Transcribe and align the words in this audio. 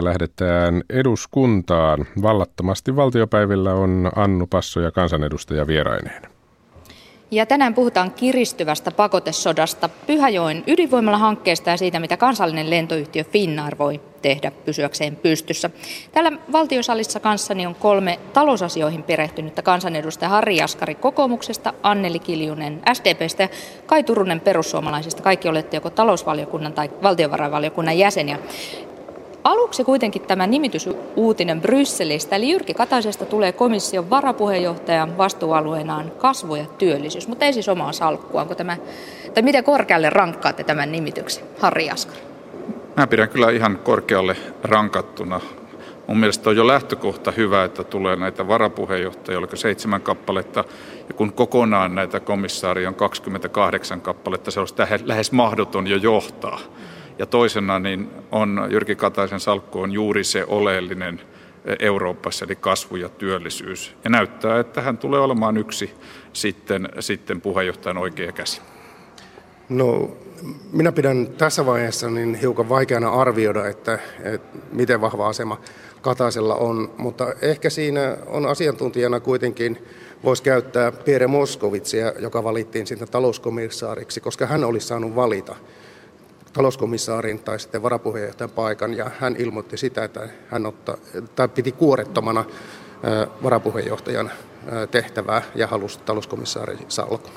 lähdetään 0.00 0.82
eduskuntaan. 0.90 2.06
Vallattomasti 2.22 2.96
valtiopäivillä 2.96 3.74
on 3.74 4.10
Annu 4.16 4.46
Passo 4.46 4.80
ja 4.80 4.90
kansanedustaja 4.90 5.66
vieraineen. 5.66 6.22
Ja 7.30 7.46
tänään 7.46 7.74
puhutaan 7.74 8.10
kiristyvästä 8.10 8.90
pakotesodasta, 8.90 9.88
Pyhäjoen 10.06 10.64
ydinvoimala-hankkeesta 10.66 11.70
ja 11.70 11.76
siitä, 11.76 12.00
mitä 12.00 12.16
kansallinen 12.16 12.70
lentoyhtiö 12.70 13.24
Finnair 13.24 13.78
voi 13.78 14.00
tehdä 14.22 14.50
pysyäkseen 14.50 15.16
pystyssä. 15.16 15.70
Täällä 16.12 16.32
valtiosalissa 16.52 17.20
kanssani 17.20 17.66
on 17.66 17.74
kolme 17.74 18.18
talousasioihin 18.32 19.02
perehtynyttä 19.02 19.62
kansanedustajaa 19.62 20.30
Harri 20.30 20.56
Jaskari 20.56 20.94
kokoomuksesta, 20.94 21.72
Anneli 21.82 22.18
Kiljunen 22.18 22.82
SDPstä 22.92 23.42
ja 23.42 23.48
Kai 23.86 24.02
Turunen 24.02 24.40
perussuomalaisista. 24.40 25.22
Kaikki 25.22 25.48
olette 25.48 25.76
joko 25.76 25.90
talousvaliokunnan 25.90 26.72
tai 26.72 26.90
valtiovarainvaliokunnan 27.02 27.98
jäseniä. 27.98 28.38
Aluksi 29.48 29.84
kuitenkin 29.84 30.22
tämä 30.22 30.46
nimitysuutinen 30.46 31.60
Brysselistä, 31.60 32.36
eli 32.36 32.50
Jyrki 32.50 32.74
Kataisesta 32.74 33.26
tulee 33.26 33.52
komission 33.52 34.10
varapuheenjohtajan 34.10 35.18
vastuualueenaan 35.18 36.12
kasvu 36.18 36.54
ja 36.54 36.64
työllisyys, 36.78 37.28
mutta 37.28 37.44
ei 37.44 37.52
siis 37.52 37.68
omaa 37.68 37.92
salkkua. 37.92 38.40
Onko 38.40 38.54
tämä, 38.54 38.76
tai 39.34 39.42
miten 39.42 39.64
korkealle 39.64 40.10
rankkaatte 40.10 40.64
tämän 40.64 40.92
nimityksen, 40.92 41.44
Harri 41.58 41.86
Jaskari? 41.86 42.20
Mä 42.96 43.06
pidän 43.06 43.28
kyllä 43.28 43.50
ihan 43.50 43.78
korkealle 43.78 44.36
rankattuna. 44.62 45.40
Mun 46.06 46.18
mielestä 46.18 46.50
on 46.50 46.56
jo 46.56 46.66
lähtökohta 46.66 47.30
hyvä, 47.30 47.64
että 47.64 47.84
tulee 47.84 48.16
näitä 48.16 48.48
varapuheenjohtajia, 48.48 49.38
oliko 49.38 49.56
seitsemän 49.56 50.02
kappaletta, 50.02 50.64
ja 51.08 51.14
kun 51.14 51.32
kokonaan 51.32 51.94
näitä 51.94 52.20
komissaaria 52.20 52.88
on 52.88 52.94
28 52.94 54.00
kappaletta, 54.00 54.50
se 54.50 54.60
olisi 54.60 54.74
lähes 55.04 55.32
mahdoton 55.32 55.86
jo 55.86 55.96
johtaa. 55.96 56.60
Ja 57.18 57.26
toisena 57.26 57.78
niin 57.78 58.10
on 58.32 58.68
Jyrki 58.70 58.96
Kataisen 58.96 59.40
salkku 59.40 59.80
on 59.80 59.92
juuri 59.92 60.24
se 60.24 60.44
oleellinen 60.48 61.20
Euroopassa, 61.78 62.44
eli 62.44 62.56
kasvu 62.56 62.96
ja 62.96 63.08
työllisyys. 63.08 63.96
Ja 64.04 64.10
näyttää, 64.10 64.60
että 64.60 64.82
hän 64.82 64.98
tulee 64.98 65.20
olemaan 65.20 65.56
yksi 65.56 65.94
sitten, 66.32 66.88
sitten 67.00 67.40
puheenjohtajan 67.40 67.98
oikea 67.98 68.32
käsi. 68.32 68.60
No, 69.68 70.16
minä 70.72 70.92
pidän 70.92 71.26
tässä 71.26 71.66
vaiheessa 71.66 72.10
niin 72.10 72.34
hiukan 72.34 72.68
vaikeana 72.68 73.10
arvioida, 73.10 73.66
että, 73.66 73.98
että 74.22 74.58
miten 74.72 75.00
vahva 75.00 75.28
asema 75.28 75.60
Kataisella 76.02 76.54
on, 76.54 76.94
mutta 76.98 77.34
ehkä 77.42 77.70
siinä 77.70 78.16
on 78.26 78.46
asiantuntijana 78.46 79.20
kuitenkin 79.20 79.78
voisi 80.24 80.42
käyttää 80.42 80.92
Pierre 80.92 81.26
Moskovitsia, 81.26 82.12
joka 82.18 82.44
valittiin 82.44 82.86
sitten 82.86 83.08
talouskomissaariksi, 83.08 84.20
koska 84.20 84.46
hän 84.46 84.64
olisi 84.64 84.86
saanut 84.86 85.14
valita 85.14 85.56
talouskomissaarin 86.52 87.38
tai 87.38 87.58
sitten 87.60 87.82
varapuheenjohtajan 87.82 88.50
paikan 88.50 88.96
ja 88.96 89.10
hän 89.18 89.36
ilmoitti 89.38 89.76
sitä, 89.76 90.04
että 90.04 90.28
hän 90.48 90.66
ottaa, 90.66 90.96
tai 91.36 91.48
piti 91.48 91.72
kuorettomana 91.72 92.44
varapuheenjohtajan 93.42 94.30
tehtävää 94.90 95.42
ja 95.54 95.66
halusi 95.66 95.98
talouskomissaarin 95.98 96.78
salkun. 96.88 97.32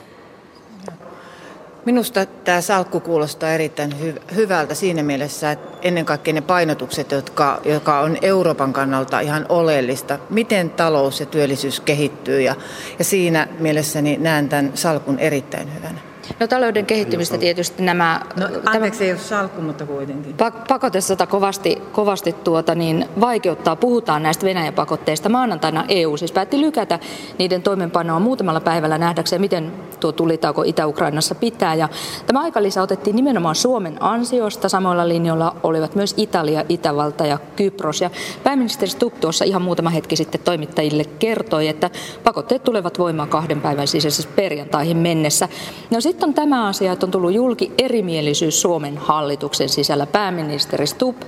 Minusta 1.85 2.25
tämä 2.25 2.61
salkku 2.61 2.99
kuulostaa 2.99 3.51
erittäin 3.51 3.91
hy- 3.91 4.35
hyvältä 4.35 4.75
siinä 4.75 5.03
mielessä, 5.03 5.51
että 5.51 5.77
ennen 5.81 6.05
kaikkea 6.05 6.33
ne 6.33 6.41
painotukset, 6.41 7.11
jotka, 7.11 7.61
joka 7.65 7.99
on 7.99 8.17
Euroopan 8.21 8.73
kannalta 8.73 9.19
ihan 9.19 9.45
oleellista, 9.49 10.19
miten 10.29 10.69
talous 10.69 11.19
ja 11.19 11.25
työllisyys 11.25 11.79
kehittyy 11.79 12.41
ja, 12.41 12.55
ja 12.99 13.05
siinä 13.05 13.47
mielessäni 13.59 14.17
näen 14.17 14.49
tämän 14.49 14.71
salkun 14.75 15.19
erittäin 15.19 15.75
hyvänä. 15.75 16.10
No 16.39 16.47
talouden 16.47 16.85
kehittymistä 16.85 17.37
tietysti 17.37 17.83
nämä... 17.83 18.21
No, 18.35 18.45
anteeksi, 18.45 18.99
tämä, 18.99 19.05
ei 19.07 19.11
ole 19.11 19.19
salkku, 19.19 19.61
mutta 19.61 19.85
kuitenkin. 19.85 20.35
Pakotesota 20.67 21.27
kovasti, 21.27 21.81
kovasti 21.91 22.33
tuota, 22.33 22.75
niin 22.75 23.05
vaikeuttaa. 23.21 23.75
Puhutaan 23.75 24.23
näistä 24.23 24.45
Venäjän 24.45 24.73
pakotteista. 24.73 25.29
Maanantaina 25.29 25.85
EU 25.87 26.17
siis 26.17 26.31
päätti 26.31 26.61
lykätä 26.61 26.99
niiden 27.37 27.61
toimenpanoa 27.61 28.19
muutamalla 28.19 28.59
päivällä 28.61 28.97
nähdäkseen, 28.97 29.41
miten 29.41 29.71
tuo 29.99 30.11
tulitauko 30.11 30.63
Itä-Ukrainassa 30.63 31.35
pitää. 31.35 31.75
Ja 31.75 31.89
tämä 32.27 32.41
aikalisä 32.41 32.81
otettiin 32.81 33.15
nimenomaan 33.15 33.55
Suomen 33.55 34.03
ansiosta. 34.03 34.69
Samoilla 34.69 35.07
linjoilla 35.07 35.55
olivat 35.63 35.95
myös 35.95 36.13
Italia, 36.17 36.65
Itävalta 36.69 37.25
ja 37.25 37.37
Kypros. 37.55 38.01
Ja 38.01 38.09
pääministeri 38.43 38.91
Stubb 38.91 39.19
tuossa 39.19 39.45
ihan 39.45 39.61
muutama 39.61 39.89
hetki 39.89 40.15
sitten 40.15 40.41
toimittajille 40.41 41.03
kertoi, 41.19 41.67
että 41.67 41.89
pakotteet 42.23 42.63
tulevat 42.63 42.99
voimaan 42.99 43.29
kahden 43.29 43.61
päivän 43.61 43.87
sisäisessä 43.87 44.29
perjantaihin 44.35 44.97
mennessä. 44.97 45.49
No 45.89 46.01
sitten 46.01 46.20
on 46.23 46.33
tämä 46.33 46.67
asia, 46.67 46.91
että 46.91 47.05
on 47.05 47.11
tullut 47.11 47.33
julki 47.33 47.71
erimielisyys 47.77 48.61
Suomen 48.61 48.97
hallituksen 48.97 49.69
sisällä. 49.69 50.05
Pääministeri 50.05 50.87
Stubb 50.87 51.21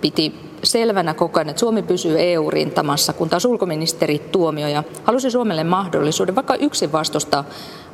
piti 0.00 0.34
selvänä 0.64 1.14
koko 1.14 1.38
ajan, 1.38 1.48
että 1.48 1.60
Suomi 1.60 1.82
pysyy 1.82 2.16
EU-rintamassa, 2.18 3.12
kun 3.12 3.28
taas 3.28 3.44
ulkoministeri 3.44 4.18
Tuomioja 4.18 4.84
halusi 5.04 5.30
Suomelle 5.30 5.64
mahdollisuuden 5.64 6.34
vaikka 6.34 6.54
yksin 6.54 6.92
vastustaa 6.92 7.44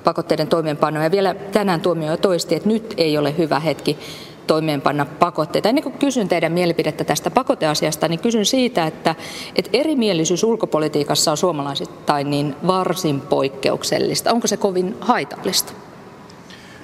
pakotteiden 0.04 0.48
toimeenpanoa. 0.48 1.02
Ja 1.02 1.10
vielä 1.10 1.34
tänään 1.34 1.80
Tuomioja 1.80 2.16
toisti, 2.16 2.54
että 2.54 2.68
nyt 2.68 2.94
ei 2.96 3.18
ole 3.18 3.34
hyvä 3.38 3.60
hetki 3.60 3.98
toimeenpanna 4.46 5.06
pakotteita. 5.06 5.68
Ennen 5.68 5.84
kuin 5.84 5.98
kysyn 5.98 6.28
teidän 6.28 6.52
mielipidettä 6.52 7.04
tästä 7.04 7.30
pakoteasiasta, 7.30 8.08
niin 8.08 8.20
kysyn 8.20 8.46
siitä, 8.46 8.86
että, 8.86 9.14
että 9.56 9.70
erimielisyys 9.72 10.44
ulkopolitiikassa 10.44 11.30
on 11.30 11.36
suomalaisittain 11.36 12.30
niin 12.30 12.56
varsin 12.66 13.20
poikkeuksellista. 13.20 14.32
Onko 14.32 14.46
se 14.46 14.56
kovin 14.56 14.96
haitallista? 15.00 15.72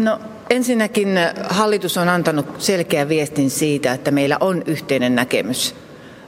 No 0.00 0.20
ensinnäkin 0.50 1.08
hallitus 1.48 1.96
on 1.96 2.08
antanut 2.08 2.46
selkeän 2.58 3.08
viestin 3.08 3.50
siitä, 3.50 3.92
että 3.92 4.10
meillä 4.10 4.36
on 4.40 4.62
yhteinen 4.66 5.14
näkemys 5.14 5.74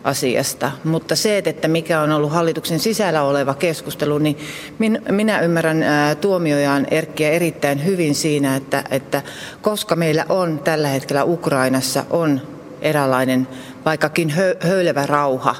asiasta. 0.04 0.72
Mutta 0.84 1.16
se, 1.16 1.42
että 1.44 1.68
mikä 1.68 2.00
on 2.00 2.12
ollut 2.12 2.32
hallituksen 2.32 2.80
sisällä 2.80 3.22
oleva 3.22 3.54
keskustelu, 3.54 4.18
niin 4.18 4.36
minä 5.10 5.40
ymmärrän 5.40 5.84
tuomiojan 6.20 6.86
Erkkiä 6.90 7.30
erittäin 7.30 7.84
hyvin 7.84 8.14
siinä, 8.14 8.56
että, 8.56 8.84
että 8.90 9.22
koska 9.62 9.96
meillä 9.96 10.26
on 10.28 10.58
tällä 10.64 10.88
hetkellä 10.88 11.24
Ukrainassa 11.24 12.04
on 12.10 12.40
eräänlainen 12.82 13.48
vaikkakin 13.84 14.32
höylevä 14.60 15.06
rauha, 15.06 15.54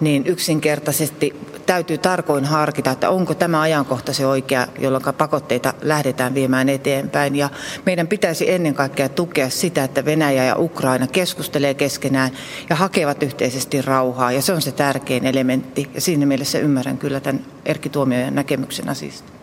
niin 0.00 0.26
yksinkertaisesti 0.26 1.34
täytyy 1.68 1.98
tarkoin 1.98 2.44
harkita, 2.44 2.90
että 2.90 3.10
onko 3.10 3.34
tämä 3.34 3.60
ajankohta 3.60 4.12
se 4.12 4.26
oikea, 4.26 4.66
jolloin 4.78 5.02
pakotteita 5.18 5.74
lähdetään 5.82 6.34
viemään 6.34 6.68
eteenpäin. 6.68 7.36
Ja 7.36 7.50
meidän 7.86 8.08
pitäisi 8.08 8.50
ennen 8.50 8.74
kaikkea 8.74 9.08
tukea 9.08 9.50
sitä, 9.50 9.84
että 9.84 10.04
Venäjä 10.04 10.44
ja 10.44 10.56
Ukraina 10.58 11.06
keskustelee 11.06 11.74
keskenään 11.74 12.30
ja 12.70 12.76
hakevat 12.76 13.22
yhteisesti 13.22 13.82
rauhaa. 13.82 14.32
Ja 14.32 14.42
se 14.42 14.52
on 14.52 14.62
se 14.62 14.72
tärkein 14.72 15.26
elementti. 15.26 15.90
Ja 15.94 16.00
siinä 16.00 16.26
mielessä 16.26 16.58
ymmärrän 16.58 16.98
kyllä 16.98 17.20
tämän 17.20 17.44
Erkki 17.64 17.88
Tuomiojan 17.88 18.34
näkemyksen 18.34 18.88
asiasta. 18.88 19.37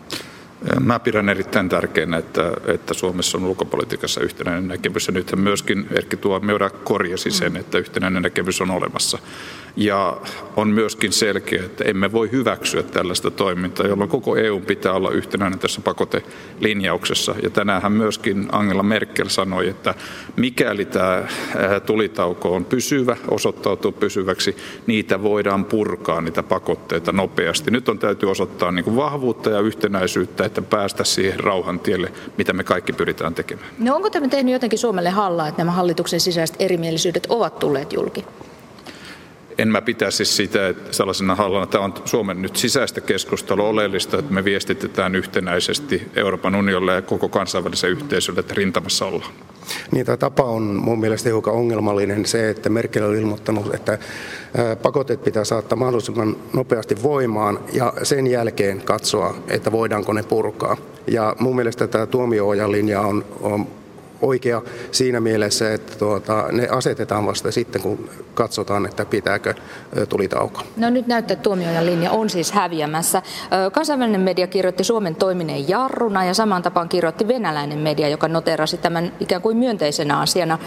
Mä 0.80 0.98
pidän 0.98 1.28
erittäin 1.28 1.68
tärkeänä, 1.68 2.16
että, 2.16 2.52
että 2.66 2.94
Suomessa 2.94 3.38
on 3.38 3.44
ulkopolitiikassa 3.44 4.20
yhtenäinen 4.20 4.68
näkemys 4.68 5.06
ja 5.06 5.12
nythän 5.12 5.40
myöskin 5.40 5.86
Erkki 5.90 6.16
Tuomioida 6.16 6.70
korjasi 6.70 7.30
sen, 7.30 7.56
että 7.56 7.78
yhtenäinen 7.78 8.22
näkemys 8.22 8.60
on 8.60 8.70
olemassa. 8.70 9.18
Ja 9.76 10.16
on 10.56 10.68
myöskin 10.68 11.12
selkeä, 11.12 11.64
että 11.64 11.84
emme 11.84 12.12
voi 12.12 12.30
hyväksyä 12.32 12.82
tällaista 12.82 13.30
toimintaa, 13.30 13.86
jolloin 13.86 14.10
koko 14.10 14.36
EU 14.36 14.60
pitää 14.60 14.92
olla 14.92 15.10
yhtenäinen 15.10 15.58
tässä 15.58 15.80
pakotelinjauksessa. 15.80 17.34
Ja 17.42 17.50
tänään 17.50 17.92
myöskin 17.92 18.48
Angela 18.52 18.82
Merkel 18.82 19.28
sanoi, 19.28 19.68
että 19.68 19.94
mikäli 20.36 20.84
tämä 20.84 21.22
tulitauko 21.86 22.54
on 22.54 22.64
pysyvä, 22.64 23.16
osoittautuu 23.28 23.92
pysyväksi, 23.92 24.56
niitä 24.86 25.22
voidaan 25.22 25.64
purkaa, 25.64 26.20
niitä 26.20 26.42
pakotteita 26.42 27.12
nopeasti. 27.12 27.70
Nyt 27.70 27.88
on 27.88 27.98
täytyy 27.98 28.30
osoittaa 28.30 28.72
niin 28.72 28.84
kuin 28.84 28.96
vahvuutta 28.96 29.50
ja 29.50 29.60
yhtenäisyyttä, 29.60 30.45
että 30.46 30.62
päästä 30.62 31.04
siihen 31.04 31.40
rauhan 31.40 31.80
tielle, 31.80 32.12
mitä 32.38 32.52
me 32.52 32.64
kaikki 32.64 32.92
pyritään 32.92 33.34
tekemään. 33.34 33.68
No 33.78 33.96
onko 33.96 34.10
tämä 34.10 34.28
tehnyt 34.28 34.52
jotenkin 34.52 34.78
Suomelle 34.78 35.10
hallaa, 35.10 35.48
että 35.48 35.60
nämä 35.60 35.72
hallituksen 35.72 36.20
sisäiset 36.20 36.56
erimielisyydet 36.58 37.26
ovat 37.28 37.58
tulleet 37.58 37.92
julki? 37.92 38.24
en 39.58 39.68
mä 39.68 39.82
pitäisi 39.82 40.24
sitä 40.24 40.68
että 40.68 40.92
sellaisena 40.92 41.34
hallana. 41.34 41.66
Tämä 41.66 41.84
on 41.84 41.94
Suomen 42.04 42.42
nyt 42.42 42.56
sisäistä 42.56 43.00
keskustelua 43.00 43.68
oleellista, 43.68 44.18
että 44.18 44.32
me 44.32 44.44
viestitetään 44.44 45.14
yhtenäisesti 45.14 46.08
Euroopan 46.14 46.54
unionille 46.54 46.94
ja 46.94 47.02
koko 47.02 47.28
kansainvälisen 47.28 47.90
yhteisölle, 47.90 48.40
että 48.40 48.54
rintamassa 48.54 49.06
ollaan. 49.06 49.32
Niin, 49.90 50.06
tämä 50.06 50.16
tapa 50.16 50.42
on 50.42 50.62
mun 50.62 51.00
mielestä 51.00 51.28
hiukan 51.28 51.54
ongelmallinen 51.54 52.26
se, 52.26 52.50
että 52.50 52.68
Merkel 52.68 53.04
on 53.04 53.16
ilmoittanut, 53.16 53.74
että 53.74 53.98
pakotteet 54.82 55.24
pitää 55.24 55.44
saattaa 55.44 55.78
mahdollisimman 55.78 56.36
nopeasti 56.52 57.02
voimaan 57.02 57.58
ja 57.72 57.92
sen 58.02 58.26
jälkeen 58.26 58.80
katsoa, 58.80 59.34
että 59.48 59.72
voidaanko 59.72 60.12
ne 60.12 60.22
purkaa. 60.22 60.76
Ja 61.06 61.36
mun 61.38 61.56
mielestä 61.56 61.86
tämä 61.86 62.06
tuomio 62.06 62.48
linja 62.48 63.00
on, 63.00 63.24
on 63.40 63.66
oikea 64.22 64.62
siinä 64.92 65.20
mielessä, 65.20 65.72
että 65.72 65.98
tuota, 65.98 66.44
ne 66.52 66.68
asetetaan 66.68 67.26
vasta 67.26 67.52
sitten, 67.52 67.82
kun 67.82 68.10
katsotaan, 68.34 68.86
että 68.86 69.04
pitääkö 69.04 69.54
tulitauko. 70.08 70.62
No 70.76 70.90
nyt 70.90 71.06
näyttää, 71.06 71.34
että 71.34 71.42
tuomiojan 71.42 71.86
linja 71.86 72.10
on 72.10 72.30
siis 72.30 72.52
häviämässä. 72.52 73.22
Kansainvälinen 73.72 74.20
media 74.20 74.46
kirjoitti 74.46 74.84
Suomen 74.84 75.14
toimineen 75.14 75.68
jarruna 75.68 76.24
ja 76.24 76.34
saman 76.34 76.62
tapaan 76.62 76.88
kirjoitti 76.88 77.28
venäläinen 77.28 77.78
media, 77.78 78.08
joka 78.08 78.28
noterasi 78.28 78.76
tämän 78.76 79.12
ikään 79.20 79.42
kuin 79.42 79.56
myönteisenä 79.56 80.20
asiana. 80.20 80.58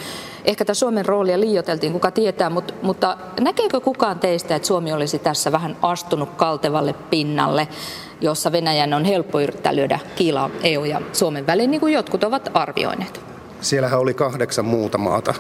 Ehkä 0.45 0.65
tämä 0.65 0.73
Suomen 0.73 1.05
roolia 1.05 1.39
liioteltiin, 1.39 1.93
kuka 1.93 2.11
tietää, 2.11 2.49
mutta, 2.49 2.73
mutta 2.81 3.17
näkeekö 3.39 3.79
kukaan 3.79 4.19
teistä, 4.19 4.55
että 4.55 4.67
Suomi 4.67 4.93
olisi 4.93 5.19
tässä 5.19 5.51
vähän 5.51 5.77
astunut 5.81 6.29
kaltevalle 6.37 6.93
pinnalle? 7.09 7.67
jossa 8.21 8.51
Venäjän 8.51 8.93
on 8.93 9.05
helppo 9.05 9.39
yrittää 9.39 9.75
lyödä 9.75 9.99
kiilaa 10.15 10.49
EU 10.63 10.83
ja 10.83 11.01
Suomen 11.13 11.47
väliin, 11.47 11.71
niin 11.71 11.81
kuin 11.81 11.93
jotkut 11.93 12.23
ovat 12.23 12.49
arvioineet. 12.53 13.21
Siellähän 13.61 13.99
oli 13.99 14.13
kahdeksan 14.13 14.65
muuta 14.65 14.97
maata 14.97 15.33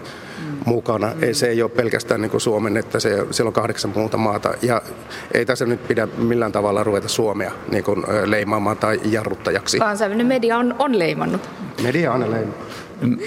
mukana. 0.65 1.07
Mm. 1.07 1.33
Se 1.33 1.47
ei 1.47 1.61
ole 1.61 1.71
pelkästään 1.71 2.21
niin 2.21 2.41
Suomen, 2.41 2.77
että 2.77 2.99
se, 2.99 3.25
siellä 3.31 3.49
on 3.49 3.53
kahdeksan 3.53 3.91
muuta 3.95 4.17
maata. 4.17 4.53
Ja 4.61 4.81
ei 5.33 5.45
tässä 5.45 5.65
nyt 5.65 5.87
pidä 5.87 6.07
millään 6.17 6.51
tavalla 6.51 6.83
ruveta 6.83 7.07
Suomea 7.07 7.51
niin 7.71 7.83
kuin 7.83 8.03
leimaamaan 8.25 8.77
tai 8.77 8.99
jarruttajaksi. 9.03 9.79
Kansainvälinen 9.79 10.27
media 10.27 10.57
on, 10.57 10.75
on 10.79 10.99
leimannut. 10.99 11.49
Media 11.83 12.13
on 12.13 12.19
leimannut. 12.19 12.55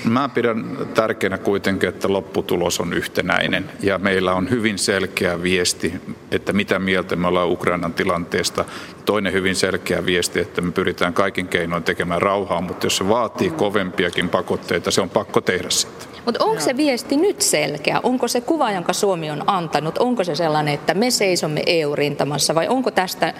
Mä 0.05 0.29
pidän 0.29 0.65
tärkeänä 0.95 1.39
kuitenkin, 1.39 1.89
että 1.89 2.13
lopputulos 2.13 2.81
on 2.81 2.93
yhtenäinen 2.93 3.71
ja 3.83 3.99
meillä 3.99 4.35
on 4.35 4.51
hyvin 4.51 4.79
selkeä 4.79 5.43
viesti, 5.43 5.93
että 6.31 6.53
mitä 6.53 6.79
mieltä 6.79 7.17
me 7.17 7.27
ollaan 7.27 7.51
Ukrainan 7.51 7.95
tilanteesta. 7.95 8.65
Toinen 9.05 9.33
hyvin 9.33 9.57
selkeä 9.57 10.07
viesti, 10.07 10.41
että 10.41 10.61
me 10.61 10.73
pyritään 10.73 11.15
kaikin 11.15 11.49
keinoin 11.49 11.83
tekemään 11.83 12.23
rauhaa, 12.23 12.61
mutta 12.61 12.87
jos 12.87 12.97
se 12.97 13.09
vaatii 13.09 13.51
kovempiakin 13.51 14.29
pakotteita, 14.29 14.91
se 14.91 15.01
on 15.01 15.11
pakko 15.11 15.41
tehdä 15.41 15.71
sitten. 15.71 16.09
Mutta 16.25 16.45
onko 16.45 16.61
se 16.61 16.77
viesti 16.77 17.17
nyt 17.17 17.43
selkeä? 17.43 18.01
Onko 18.03 18.29
se 18.29 18.41
kuva, 18.41 18.73
jonka 18.73 18.93
Suomi 18.93 19.31
on 19.31 19.45
antanut, 19.47 19.99
onko 19.99 20.25
se 20.25 20.35
sellainen, 20.35 20.75
että 20.75 20.95
me 20.95 21.11
seisomme 21.11 21.63
EU-rintamassa 21.67 22.55
vai 22.55 22.69
onko 22.69 22.91
tästä 22.91 23.35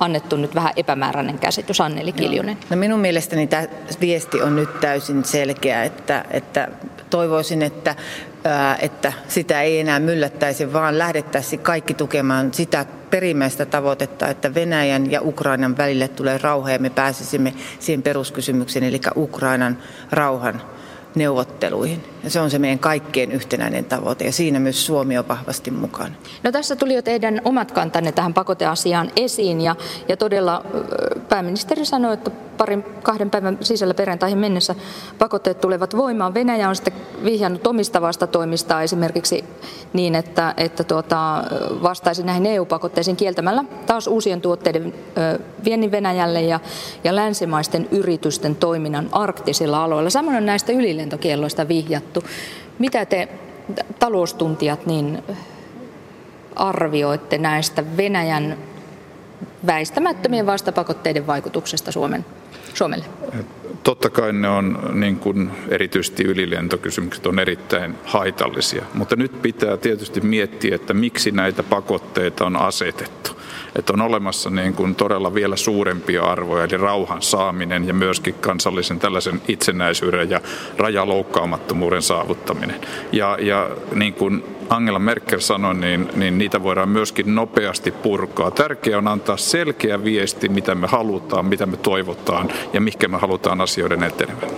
annettu 0.00 0.36
nyt 0.36 0.54
vähän 0.54 0.72
epämääräinen 0.76 1.38
käsitys, 1.38 1.80
Anneli 1.80 2.12
Kiljunen? 2.12 2.58
No 2.70 2.76
minun 2.76 3.00
mielestäni 3.00 3.46
tämä 3.46 3.66
viesti 4.00 4.42
on 4.42 4.56
nyt 4.56 4.80
täysin 4.80 5.24
selkeä, 5.24 5.84
että, 5.84 6.24
että 6.30 6.68
toivoisin, 7.10 7.62
että, 7.62 7.96
että 8.80 9.12
sitä 9.28 9.62
ei 9.62 9.80
enää 9.80 10.00
myllättäisi, 10.00 10.72
vaan 10.72 10.98
lähdettäisiin 10.98 11.60
kaikki 11.60 11.94
tukemaan 11.94 12.54
sitä 12.54 12.86
perimmäistä 13.10 13.66
tavoitetta, 13.66 14.28
että 14.28 14.54
Venäjän 14.54 15.10
ja 15.10 15.20
Ukrainan 15.22 15.76
välille 15.76 16.08
tulee 16.08 16.38
rauha 16.38 16.70
ja 16.70 16.78
me 16.78 16.90
pääsisimme 16.90 17.54
siihen 17.78 18.02
peruskysymykseen, 18.02 18.84
eli 18.84 19.00
Ukrainan 19.16 19.78
rauhan 20.10 20.62
neuvotteluihin. 21.14 22.04
Ja 22.24 22.30
se 22.30 22.40
on 22.40 22.50
se 22.50 22.58
meidän 22.58 22.78
kaikkien 22.78 23.32
yhtenäinen 23.32 23.84
tavoite 23.84 24.24
ja 24.24 24.32
siinä 24.32 24.60
myös 24.60 24.86
Suomi 24.86 25.18
on 25.18 25.28
vahvasti 25.28 25.70
mukana. 25.70 26.14
No 26.42 26.52
tässä 26.52 26.76
tuli 26.76 26.94
jo 26.94 27.02
teidän 27.02 27.40
omat 27.44 27.72
kantanne 27.72 28.12
tähän 28.12 28.34
pakoteasiaan 28.34 29.10
esiin 29.16 29.60
ja, 29.60 29.76
ja 30.08 30.16
todella 30.16 30.64
pääministeri 31.28 31.84
sanoi, 31.84 32.14
että 32.14 32.30
parin 32.60 32.84
kahden 33.02 33.30
päivän 33.30 33.58
sisällä 33.60 33.94
perjantaihin 33.94 34.38
mennessä 34.38 34.74
pakotteet 35.18 35.60
tulevat 35.60 35.96
voimaan. 35.96 36.34
Venäjä 36.34 36.68
on 36.68 36.76
sitten 36.76 36.94
vihjannut 37.24 37.66
omista 37.66 38.00
vastatoimista 38.00 38.82
esimerkiksi 38.82 39.44
niin, 39.92 40.14
että, 40.14 40.54
että 40.56 40.84
tuota, 40.84 41.44
vastaisi 41.82 42.22
näihin 42.22 42.46
EU-pakotteisiin 42.46 43.16
kieltämällä 43.16 43.64
taas 43.86 44.06
uusien 44.06 44.40
tuotteiden 44.40 44.94
viennin 45.64 45.90
Venäjälle 45.90 46.42
ja, 46.42 46.60
ja 47.04 47.16
länsimaisten 47.16 47.88
yritysten 47.90 48.56
toiminnan 48.56 49.08
arktisilla 49.12 49.84
aloilla. 49.84 50.10
Samoin 50.10 50.36
on 50.36 50.46
näistä 50.46 50.72
ylilentokielloista 50.72 51.68
vihjattu. 51.68 52.24
Mitä 52.78 53.04
te 53.04 53.28
taloustuntijat 53.98 54.86
niin 54.86 55.22
arvioitte 56.56 57.38
näistä 57.38 57.96
Venäjän 57.96 58.56
väistämättömien 59.66 60.46
vastapakotteiden 60.46 61.26
vaikutuksesta 61.26 61.92
Suomen, 61.92 62.24
Suomelle? 62.74 63.04
Totta 63.82 64.10
kai 64.10 64.32
ne 64.32 64.48
on, 64.48 64.90
niin 64.92 65.16
kuin 65.16 65.50
erityisesti 65.68 66.24
ylilentokysymykset 66.24 67.26
on 67.26 67.38
erittäin 67.38 67.94
haitallisia, 68.04 68.84
mutta 68.94 69.16
nyt 69.16 69.42
pitää 69.42 69.76
tietysti 69.76 70.20
miettiä, 70.20 70.74
että 70.74 70.94
miksi 70.94 71.30
näitä 71.30 71.62
pakotteita 71.62 72.46
on 72.46 72.56
asetettu 72.56 73.40
että 73.76 73.92
on 73.92 74.00
olemassa 74.00 74.50
niin 74.50 74.74
kuin 74.74 74.94
todella 74.94 75.34
vielä 75.34 75.56
suurempia 75.56 76.22
arvoja, 76.22 76.64
eli 76.64 76.76
rauhan 76.76 77.22
saaminen 77.22 77.88
ja 77.88 77.94
myöskin 77.94 78.34
kansallisen 78.34 78.98
tällaisen 78.98 79.42
itsenäisyyden 79.48 80.30
ja 80.30 80.40
rajaloukkaamattamuuden 80.78 82.02
saavuttaminen. 82.02 82.80
Ja, 83.12 83.38
ja 83.40 83.70
niin 83.94 84.14
kuin 84.14 84.44
Angela 84.70 84.98
Merkel 84.98 85.40
sanoi, 85.40 85.74
niin, 85.74 86.08
niin 86.16 86.38
niitä 86.38 86.62
voidaan 86.62 86.88
myöskin 86.88 87.34
nopeasti 87.34 87.90
purkaa. 87.90 88.50
Tärkeää 88.50 88.98
on 88.98 89.08
antaa 89.08 89.36
selkeä 89.36 90.04
viesti, 90.04 90.48
mitä 90.48 90.74
me 90.74 90.86
halutaan, 90.86 91.46
mitä 91.46 91.66
me 91.66 91.76
toivotaan 91.76 92.48
ja 92.72 92.80
mihinkä 92.80 93.08
me 93.08 93.18
halutaan 93.18 93.60
asioiden 93.60 94.02
etenevän. 94.02 94.50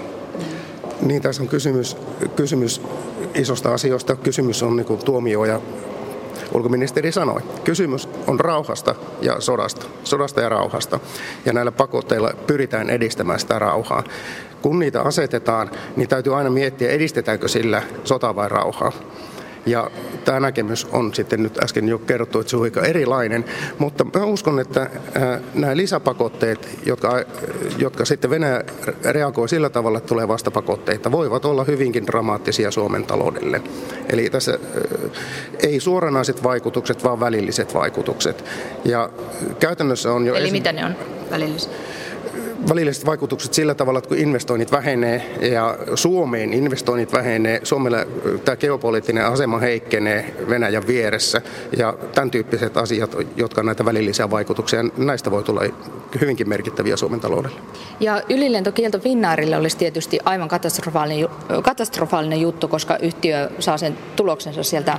Niin, 1.02 1.22
tässä 1.22 1.42
on 1.42 1.48
kysymys, 1.48 1.96
kysymys 2.36 2.80
isosta 3.34 3.74
asioista. 3.74 4.16
Kysymys 4.16 4.62
on 4.62 4.76
niin 4.76 4.98
tuomioja 5.04 5.60
ulkoministeri 6.54 7.12
sanoi. 7.12 7.40
Kysymys 7.64 8.08
on 8.26 8.40
rauhasta 8.40 8.94
ja 9.20 9.40
sodasta, 9.40 9.86
sodasta 10.04 10.40
ja 10.40 10.48
rauhasta. 10.48 11.00
Ja 11.44 11.52
näillä 11.52 11.72
pakotteilla 11.72 12.32
pyritään 12.46 12.90
edistämään 12.90 13.40
sitä 13.40 13.58
rauhaa. 13.58 14.02
Kun 14.62 14.78
niitä 14.78 15.02
asetetaan, 15.02 15.70
niin 15.96 16.08
täytyy 16.08 16.36
aina 16.36 16.50
miettiä, 16.50 16.90
edistetäänkö 16.90 17.48
sillä 17.48 17.82
sota 18.04 18.36
vai 18.36 18.48
rauhaa. 18.48 18.92
Ja 19.66 19.90
tämä 20.24 20.40
näkemys 20.40 20.86
on 20.92 21.14
sitten 21.14 21.42
nyt 21.42 21.58
äsken 21.64 21.88
jo 21.88 21.98
kerrottu, 21.98 22.40
että 22.40 22.50
se 22.50 22.56
on 22.56 22.62
aika 22.62 22.82
erilainen, 22.82 23.44
mutta 23.78 24.04
mä 24.04 24.24
uskon, 24.24 24.60
että 24.60 24.90
nämä 25.54 25.76
lisäpakotteet, 25.76 26.78
jotka, 26.86 27.24
jotka 27.78 28.04
sitten 28.04 28.30
Venäjä 28.30 28.64
reagoi 29.04 29.48
sillä 29.48 29.70
tavalla, 29.70 29.98
että 29.98 30.08
tulee 30.08 30.28
vastapakotteita, 30.28 31.12
voivat 31.12 31.44
olla 31.44 31.64
hyvinkin 31.64 32.06
dramaattisia 32.06 32.70
Suomen 32.70 33.04
taloudelle. 33.04 33.62
Eli 34.12 34.30
tässä 34.30 34.58
ei 35.58 35.80
suoranaiset 35.80 36.42
vaikutukset, 36.42 37.04
vaan 37.04 37.20
välilliset 37.20 37.74
vaikutukset. 37.74 38.44
Ja 38.84 39.10
käytännössä 39.60 40.12
on 40.12 40.26
jo... 40.26 40.34
Eli 40.34 40.44
esim... 40.44 40.52
mitä 40.52 40.72
ne 40.72 40.84
on 40.84 40.94
välilliset? 41.30 41.91
Välilliset 42.68 43.06
vaikutukset 43.06 43.54
sillä 43.54 43.74
tavalla, 43.74 43.98
että 43.98 44.08
kun 44.08 44.18
investoinnit 44.18 44.72
vähenee 44.72 45.38
ja 45.40 45.78
Suomeen 45.94 46.52
investoinnit 46.52 47.12
vähenee, 47.12 47.60
Suomella 47.62 47.98
tämä 48.44 48.56
geopoliittinen 48.56 49.26
asema 49.26 49.58
heikkenee 49.58 50.34
Venäjän 50.48 50.86
vieressä 50.86 51.42
ja 51.76 51.94
tämän 52.14 52.30
tyyppiset 52.30 52.76
asiat, 52.76 53.16
jotka 53.36 53.60
on 53.60 53.66
näitä 53.66 53.84
välillisiä 53.84 54.30
vaikutuksia, 54.30 54.82
näistä 54.96 55.30
voi 55.30 55.42
tulla 55.42 55.62
hyvinkin 56.20 56.48
merkittäviä 56.48 56.96
Suomen 56.96 57.20
taloudelle. 57.20 57.56
Ja 58.00 58.22
ylilentokielto 58.28 58.98
Finnairille 58.98 59.56
olisi 59.56 59.76
tietysti 59.76 60.18
aivan 60.24 60.48
katastrofaalinen, 60.48 61.28
katastrofaalinen 61.62 62.40
juttu, 62.40 62.68
koska 62.68 62.96
yhtiö 62.96 63.50
saa 63.58 63.78
sen 63.78 63.98
tuloksensa 64.16 64.62
sieltä 64.62 64.98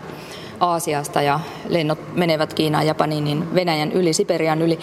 Aasiasta 0.59 1.21
ja 1.21 1.39
lennot 1.69 2.00
menevät 2.16 2.54
Kiinaan, 2.54 2.87
Japaniin, 2.87 3.23
niin 3.23 3.56
Venäjän 3.56 3.92
yli, 3.92 4.14
Siperian 4.14 4.61
yli. 4.61 4.80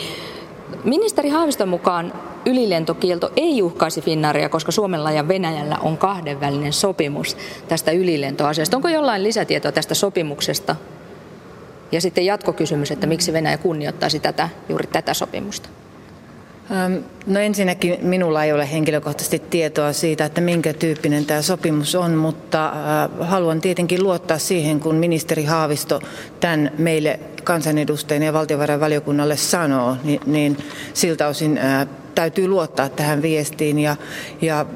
Ministeri 0.85 1.28
Haaviston 1.28 1.69
mukaan 1.69 2.12
ylilentokielto 2.50 3.33
ei 3.37 3.62
uhkaisi 3.62 4.00
Finnaaria, 4.00 4.49
koska 4.49 4.73
Suomella 4.73 5.11
ja 5.11 5.28
Venäjällä 5.28 5.78
on 5.83 5.99
kahdenvälinen 5.99 6.73
sopimus 6.73 7.37
tästä 7.69 7.90
ylilentoasiasta. 7.90 8.76
Onko 8.76 8.88
jollain 8.88 9.23
lisätietoa 9.23 9.73
tästä 9.73 9.95
sopimuksesta? 9.95 10.76
Ja 11.92 12.00
sitten 12.00 12.26
jatkokysymys, 12.26 12.90
että 12.90 13.07
miksi 13.07 13.33
Venäjä 13.33 13.59
kunnioittaisi 13.59 14.21
tätä, 14.21 14.49
juuri 14.69 14.87
tätä 14.87 15.14
sopimusta? 15.14 15.69
No 17.26 17.40
ensinnäkin 17.40 17.99
minulla 18.02 18.45
ei 18.45 18.52
ole 18.52 18.73
henkilökohtaisesti 18.73 19.38
tietoa 19.38 19.92
siitä, 19.92 20.25
että 20.25 20.40
minkä 20.40 20.73
tyyppinen 20.73 21.26
tämä 21.26 21.42
sopimus 21.42 21.95
on, 21.95 22.14
mutta 22.14 22.73
haluan 23.21 23.61
tietenkin 23.61 24.02
luottaa 24.02 24.38
siihen, 24.38 24.80
kun 24.80 24.95
ministeri 24.95 25.45
Haavisto 25.45 26.00
tämän 26.40 26.71
meille 26.78 27.21
kansanedustajien 27.45 28.23
ja 28.23 28.33
valtiovarainvaliokunnalle 28.33 29.37
sanoo, 29.37 29.97
niin, 30.04 30.21
niin 30.26 30.57
siltä 30.95 31.28
osin 31.28 31.61
täytyy 32.14 32.49
luottaa 32.49 32.88
tähän 32.88 33.23
viestiin 33.23 33.79
ja, 33.79 33.97
ja, 34.43 34.67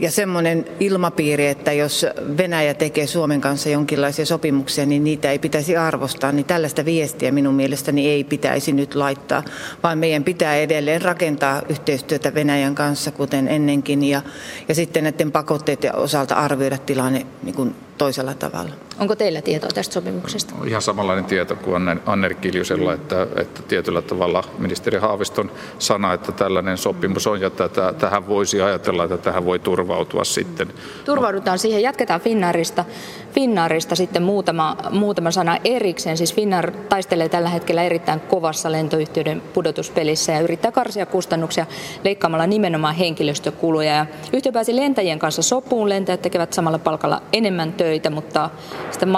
ja 0.00 0.10
semmoinen 0.10 0.64
ilmapiiri, 0.80 1.46
että 1.46 1.72
jos 1.72 2.06
Venäjä 2.36 2.74
tekee 2.74 3.06
Suomen 3.06 3.40
kanssa 3.40 3.68
jonkinlaisia 3.68 4.26
sopimuksia, 4.26 4.86
niin 4.86 5.04
niitä 5.04 5.30
ei 5.30 5.38
pitäisi 5.38 5.76
arvostaa, 5.76 6.32
niin 6.32 6.46
tällaista 6.46 6.84
viestiä 6.84 7.32
minun 7.32 7.54
mielestäni 7.54 8.08
ei 8.08 8.24
pitäisi 8.24 8.72
nyt 8.72 8.94
laittaa, 8.94 9.42
vaan 9.82 9.98
meidän 9.98 10.24
pitää 10.24 10.56
edelleen 10.56 11.02
rakentaa 11.02 11.62
yhteistyötä 11.68 12.34
Venäjän 12.34 12.74
kanssa, 12.74 13.10
kuten 13.10 13.48
ennenkin, 13.48 14.04
ja, 14.04 14.22
ja 14.68 14.74
sitten 14.74 15.04
näiden 15.04 15.32
pakotteiden 15.32 15.96
osalta 15.96 16.34
arvioida 16.34 16.78
tilanne 16.78 17.26
niin 17.42 17.54
kuin 17.54 17.74
toisella 17.98 18.34
tavalla. 18.34 18.70
Onko 18.98 19.16
teillä 19.16 19.42
tietoa 19.42 19.70
tästä 19.74 19.94
sopimuksesta? 19.94 20.54
Ihan 20.66 20.82
samanlainen 20.82 21.24
tieto 21.24 21.56
kuin 21.56 22.00
Anner 22.06 22.34
Kiljusella, 22.34 22.92
että, 22.92 23.26
että 23.36 23.62
tietyllä 23.62 24.02
tavalla 24.02 24.44
ministeri 24.58 24.98
Haaviston 24.98 25.50
sana, 25.78 26.12
että 26.12 26.32
tällainen 26.32 26.78
sopimus 26.78 27.26
on 27.26 27.40
ja 27.40 27.50
tätä, 27.50 27.94
tähän 27.98 28.26
voisi 28.26 28.60
ajatella, 28.60 29.04
että 29.04 29.16
tähän 29.16 29.44
voi 29.44 29.58
turvautua 29.58 30.24
sitten. 30.24 30.68
Turvaudutaan 31.04 31.58
siihen, 31.58 31.82
jatketaan 31.82 32.20
Finnaarista. 32.20 32.84
Finnaarista 33.32 33.96
sitten 33.96 34.22
muutama, 34.22 34.76
muutama 34.90 35.30
sana 35.30 35.58
erikseen. 35.64 36.16
Siis 36.16 36.34
Finnair 36.34 36.70
taistelee 36.70 37.28
tällä 37.28 37.48
hetkellä 37.48 37.82
erittäin 37.82 38.20
kovassa 38.20 38.72
lentoyhtiöiden 38.72 39.42
pudotuspelissä 39.54 40.32
ja 40.32 40.40
yrittää 40.40 40.72
karsia 40.72 41.06
kustannuksia 41.06 41.66
leikkaamalla 42.04 42.46
nimenomaan 42.46 42.94
henkilöstökuluja. 42.94 43.94
Ja 43.94 44.06
yhtiö 44.32 44.52
pääsi 44.52 44.76
lentäjien 44.76 45.18
kanssa 45.18 45.42
sopuun, 45.42 45.88
lentäjät 45.88 46.22
tekevät 46.22 46.52
samalla 46.52 46.78
palkalla 46.78 47.22
enemmän 47.32 47.72
töitä, 47.72 47.83
mutta 48.10 48.50
sitten 48.90 49.08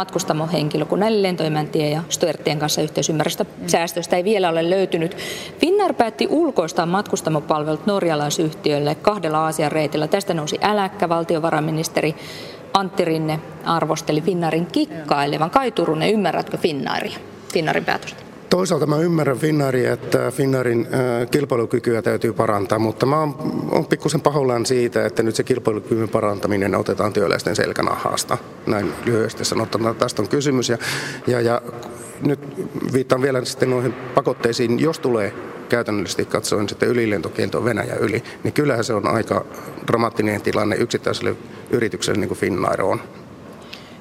kun 0.86 1.00
näille 1.00 1.22
lentoemäntien 1.22 1.92
ja 1.92 2.02
Stuartien 2.08 2.58
kanssa 2.58 2.82
yhteisymmärrystä 2.82 3.46
säästöistä 3.66 4.16
ei 4.16 4.24
vielä 4.24 4.48
ole 4.48 4.70
löytynyt. 4.70 5.16
Finnair 5.58 5.94
päätti 5.94 6.26
ulkoistaa 6.30 6.86
matkustamopalvelut 6.86 7.86
norjalaisyhtiölle 7.86 8.94
kahdella 8.94 9.38
Aasian 9.38 9.72
reitillä. 9.72 10.08
Tästä 10.08 10.34
nousi 10.34 10.58
äläkkä 10.62 11.08
valtiovarainministeri 11.08 12.14
Antti 12.74 13.04
Rinne 13.04 13.40
arvosteli 13.64 14.20
Finnairin 14.20 14.66
kikkailevan. 14.66 15.50
Kai 15.50 15.70
Turunen, 15.70 16.10
ymmärrätkö 16.10 16.56
Finnairia, 16.56 17.18
Finnairin 17.52 17.84
päätöstä? 17.84 18.25
Toisaalta 18.56 18.86
mä 18.86 18.96
ymmärrän 18.96 19.38
Finnairia, 19.38 19.92
että 19.92 20.30
Finnairin 20.30 20.88
kilpailukykyä 21.30 22.02
täytyy 22.02 22.32
parantaa, 22.32 22.78
mutta 22.78 23.06
mä 23.06 23.20
oon, 23.20 23.86
pikkusen 23.88 24.20
pahoillaan 24.20 24.66
siitä, 24.66 25.06
että 25.06 25.22
nyt 25.22 25.34
se 25.34 25.44
kilpailukyvyn 25.44 26.08
parantaminen 26.08 26.74
otetaan 26.74 27.12
työläisten 27.12 27.56
selkänahasta. 27.56 28.38
Näin 28.66 28.92
lyhyesti 29.04 29.44
sanottuna 29.44 29.94
tästä 29.94 30.22
on 30.22 30.28
kysymys. 30.28 30.68
Ja, 30.68 30.78
ja, 31.26 31.40
ja 31.40 31.62
nyt 32.20 32.40
viittaan 32.92 33.22
vielä 33.22 33.44
sitten 33.44 33.70
noihin 33.70 33.92
pakotteisiin, 33.92 34.80
jos 34.80 34.98
tulee 34.98 35.32
käytännöllisesti 35.68 36.24
katsoen 36.24 36.68
sitten 36.68 36.88
ylilentokielto 36.88 37.64
Venäjä 37.64 37.94
yli, 37.94 38.22
niin 38.44 38.52
kyllähän 38.52 38.84
se 38.84 38.94
on 38.94 39.08
aika 39.08 39.44
dramaattinen 39.86 40.42
tilanne 40.42 40.76
yksittäiselle 40.76 41.36
yritykselle 41.70 42.20
niin 42.20 42.28
kuin 42.28 42.38
Finnair 42.38 42.82
on. 42.82 43.00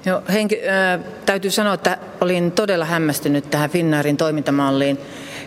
Joo, 0.06 0.22
henki, 0.34 0.60
äh, 0.68 1.00
täytyy 1.26 1.52
sanoa, 1.52 1.74
että 1.74 1.98
olin 2.22 2.52
todella 2.52 2.86
hämmästynyt 2.86 3.50
tähän 3.50 3.70
Finnairin 3.70 4.18
toimintamalliin 4.18 4.98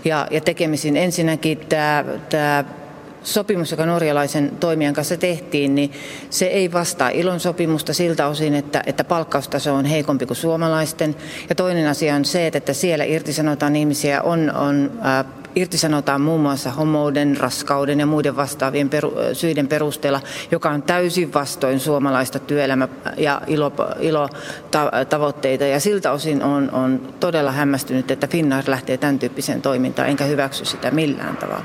ja, 0.04 0.26
ja 0.30 0.40
tekemisiin. 0.40 0.96
Ensinnäkin 0.96 1.58
tämä, 1.58 2.04
tämä 2.30 2.64
sopimus, 3.22 3.70
joka 3.70 3.86
norjalaisen 3.86 4.50
toimijan 4.60 4.94
kanssa 4.94 5.16
tehtiin, 5.16 5.74
niin 5.74 5.92
se 6.30 6.46
ei 6.46 6.72
vastaa 6.72 7.08
ilon 7.08 7.40
sopimusta 7.40 7.92
siltä 7.92 8.26
osin, 8.26 8.54
että, 8.54 8.82
että 8.86 9.04
palkkaustaso 9.04 9.74
on 9.74 9.84
heikompi 9.84 10.26
kuin 10.26 10.36
suomalaisten. 10.36 11.16
Ja 11.48 11.54
toinen 11.54 11.88
asia 11.88 12.14
on 12.14 12.24
se, 12.24 12.46
että 12.46 12.72
siellä 12.72 13.04
irtisanotaan 13.04 13.76
ihmisiä, 13.76 14.22
on, 14.22 14.52
on 14.54 14.90
irtisanotaan 15.56 16.20
muun 16.20 16.40
muassa 16.40 16.70
homouden, 16.70 17.36
raskauden 17.36 18.00
ja 18.00 18.06
muiden 18.06 18.36
vastaavien 18.36 18.90
peru, 18.90 19.12
syiden 19.32 19.68
perusteella, 19.68 20.20
joka 20.50 20.70
on 20.70 20.82
täysin 20.82 21.34
vastoin 21.34 21.80
suomalaista 21.80 22.38
työelämä- 22.38 22.88
ja 23.16 23.40
ilotavoitteita. 24.70 25.64
Ja 25.64 25.80
siltä 25.80 26.12
osin 26.12 26.42
on, 26.42 26.70
on 26.72 27.14
todella 27.20 27.52
hämmästynyt, 27.52 28.10
että 28.10 28.26
Finnair 28.26 28.64
lähtee 28.66 28.96
tämän 28.96 29.18
tyyppiseen 29.18 29.62
toimintaan, 29.62 30.08
enkä 30.08 30.24
hyväksy 30.24 30.64
sitä 30.64 30.90
millään 30.90 31.36
tavalla. 31.36 31.64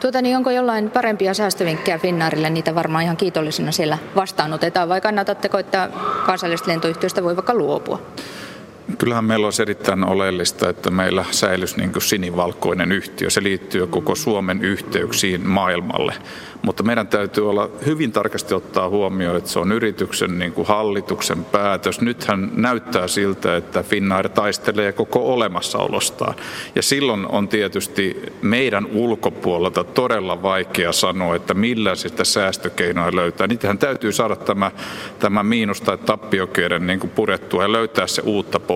Tuota, 0.00 0.22
niin 0.22 0.36
onko 0.36 0.50
jollain 0.50 0.90
parempia 0.90 1.34
säästövinkkejä 1.34 1.98
Finnairille? 1.98 2.50
Niitä 2.50 2.74
varmaan 2.74 3.04
ihan 3.04 3.16
kiitollisena 3.16 3.72
siellä 3.72 3.98
vastaanotetaan, 4.16 4.88
vai 4.88 5.00
kannatatteko, 5.00 5.58
että 5.58 5.90
kansallisesta 6.26 6.70
lentoyhtiöstä 6.70 7.22
voi 7.22 7.36
vaikka 7.36 7.54
luopua? 7.54 8.02
Kyllähän 8.98 9.24
meillä 9.24 9.46
olisi 9.46 9.62
erittäin 9.62 10.04
oleellista, 10.04 10.68
että 10.68 10.90
meillä 10.90 11.24
säilyisi 11.30 11.76
niin 11.76 11.92
sinivalkoinen 11.98 12.92
yhtiö. 12.92 13.30
Se 13.30 13.42
liittyy 13.42 13.86
koko 13.86 14.14
Suomen 14.14 14.62
yhteyksiin 14.62 15.48
maailmalle. 15.48 16.14
Mutta 16.62 16.82
meidän 16.82 17.06
täytyy 17.06 17.50
olla 17.50 17.70
hyvin 17.86 18.12
tarkasti 18.12 18.54
ottaa 18.54 18.88
huomioon, 18.88 19.36
että 19.36 19.50
se 19.50 19.58
on 19.58 19.72
yrityksen 19.72 20.38
niin 20.38 20.52
kuin 20.52 20.68
hallituksen 20.68 21.44
päätös. 21.44 22.00
Nythän 22.00 22.50
näyttää 22.54 23.08
siltä, 23.08 23.56
että 23.56 23.82
Finnair 23.82 24.28
taistelee 24.28 24.92
koko 24.92 25.34
olemassaolostaan. 25.34 26.34
Ja 26.74 26.82
silloin 26.82 27.26
on 27.26 27.48
tietysti 27.48 28.22
meidän 28.42 28.86
ulkopuolelta 28.86 29.84
todella 29.84 30.42
vaikea 30.42 30.92
sanoa, 30.92 31.36
että 31.36 31.54
millä 31.54 31.94
sitä 31.94 32.24
säästökeinoja 32.24 33.16
löytää. 33.16 33.46
Niitähän 33.46 33.78
täytyy 33.78 34.12
saada 34.12 34.36
tämä, 34.36 34.70
tämä 35.18 35.42
miinus- 35.42 35.80
tai 35.80 35.98
tappiokierre 35.98 36.78
niin 36.78 37.00
purettua 37.00 37.62
ja 37.62 37.72
löytää 37.72 38.06
se 38.06 38.22
uutta 38.24 38.60
pohjaa. 38.60 38.75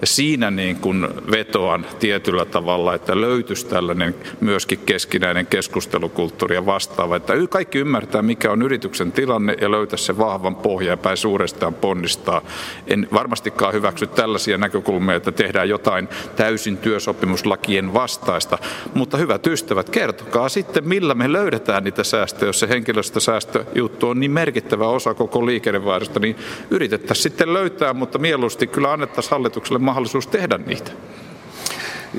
Ja 0.00 0.06
siinä 0.06 0.50
niin 0.50 0.76
kuin 0.76 1.08
vetoan 1.30 1.86
tietyllä 1.98 2.44
tavalla, 2.44 2.94
että 2.94 3.20
löytyisi 3.20 3.66
tällainen 3.66 4.14
myöskin 4.40 4.78
keskinäinen 4.78 5.46
keskustelukulttuuri 5.46 6.54
ja 6.54 6.66
vastaava 6.66 7.16
että 7.16 7.32
kaikki 7.50 7.78
ymmärtää, 7.78 8.22
mikä 8.22 8.52
on 8.52 8.62
yrityksen 8.62 9.12
tilanne 9.12 9.56
ja 9.60 9.70
löytää 9.70 9.96
se 9.96 10.18
vahvan 10.18 10.56
pohja 10.56 10.98
ja 11.04 11.16
suurestaan 11.16 11.74
ponnistaa. 11.74 12.42
En 12.86 13.08
varmastikaan 13.12 13.74
hyväksy 13.74 14.06
tällaisia 14.06 14.58
näkökulmia, 14.58 15.14
että 15.14 15.32
tehdään 15.32 15.68
jotain 15.68 16.08
täysin 16.36 16.76
työsopimuslakien 16.76 17.94
vastaista, 17.94 18.58
mutta 18.94 19.16
hyvät 19.16 19.46
ystävät, 19.46 19.90
kertokaa 19.90 20.48
sitten, 20.48 20.88
millä 20.88 21.14
me 21.14 21.32
löydetään 21.32 21.84
niitä 21.84 22.04
säästöjä, 22.04 22.48
jos 22.48 22.60
se 22.60 22.68
henkilöstösäästöjuttu 22.68 24.08
on 24.08 24.20
niin 24.20 24.30
merkittävä 24.30 24.88
osa 24.88 25.14
koko 25.14 25.46
liikennevaihdosta, 25.46 26.20
niin 26.20 26.36
yritettäisiin 26.70 27.22
sitten 27.22 27.54
löytää, 27.54 27.94
mutta 27.94 28.18
mieluusti 28.18 28.66
kyllä 28.66 28.92
annettaisiin 28.92 29.27
hallitukselle 29.30 29.78
mahdollisuus 29.78 30.26
tehdä 30.26 30.58
niitä. 30.58 30.90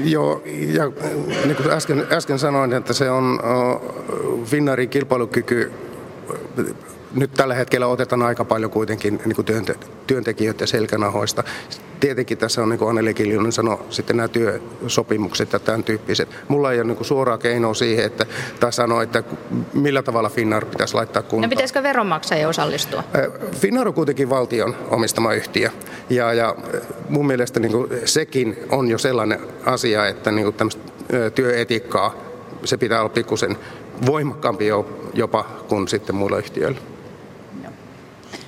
Joo, 0.04 0.42
ja 0.46 0.92
niin 1.46 1.56
kuin 1.56 1.72
äsken, 1.72 2.08
äsken 2.12 2.40
sanoin, 2.40 2.74
että 2.74 2.94
se 2.94 3.12
on 3.12 3.40
Finnairin 4.46 4.90
kilpailukyky 4.90 5.72
nyt 7.16 7.32
tällä 7.34 7.54
hetkellä 7.54 7.88
otetaan 7.88 8.22
aika 8.22 8.46
paljon 8.46 8.72
kuitenkin 8.72 9.22
niin 9.26 9.36
kuin 9.36 9.46
työnte, 9.46 9.76
työntekijöiden 10.08 10.68
selkänahoista. 10.68 11.44
Tietenkin 12.00 12.38
tässä 12.38 12.62
on, 12.62 12.70
niin 12.70 12.80
kuin 12.80 12.90
Anneli 12.90 13.14
Kiljunen 13.14 13.52
sanoi, 13.52 13.80
sitten 13.90 14.18
nämä 14.18 14.28
työsopimukset 14.28 15.54
ja 15.54 15.60
tämän 15.60 15.84
tyyppiset. 15.84 16.30
Mulla 16.48 16.72
ei 16.72 16.80
ole 16.80 16.88
niin 16.88 17.06
suoraa 17.06 17.38
keinoa 17.38 17.74
siihen, 17.74 18.06
että 18.06 18.26
tai 18.60 18.74
sanoa, 18.74 19.04
että 19.04 19.24
millä 19.74 20.04
tavalla 20.04 20.30
Finnair 20.30 20.66
pitäisi 20.66 20.94
laittaa 20.94 21.22
kuntoon. 21.22 21.42
No 21.42 21.50
pitäisikö 21.50 21.84
veronmaksajia 21.84 22.50
osallistua? 22.50 23.04
Finnair 23.56 23.88
on 23.88 23.94
kuitenkin 23.94 24.30
valtion 24.30 24.76
omistama 24.90 25.34
yhtiö. 25.34 25.70
Ja, 26.10 26.34
ja 26.34 26.56
mun 27.10 27.28
mielestä 27.28 27.60
niin 27.60 27.72
kuin 27.72 27.90
sekin 28.06 28.58
on 28.70 28.90
jo 28.90 28.98
sellainen 28.98 29.40
asia, 29.66 30.08
että 30.08 30.32
niin 30.32 30.54
kuin 30.54 30.72
työetiikkaa 31.36 32.16
se 32.64 32.78
pitää 32.78 33.00
olla 33.00 33.10
pikkusen 33.10 33.58
voimakkaampi 34.06 34.68
jopa 35.14 35.46
kuin 35.68 35.88
sitten 35.88 36.16
muilla 36.16 36.38
yhtiöillä. 36.38 36.80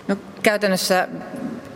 No, 0.08 0.16
käytännössä 0.44 1.08